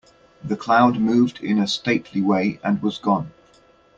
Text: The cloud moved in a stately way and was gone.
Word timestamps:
The 0.43 0.57
cloud 0.57 0.97
moved 0.99 1.41
in 1.43 1.59
a 1.59 1.67
stately 1.67 2.21
way 2.23 2.59
and 2.63 2.81
was 2.81 2.97
gone. 2.97 3.31